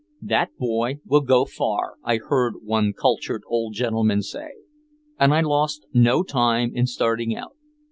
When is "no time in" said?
5.93-6.87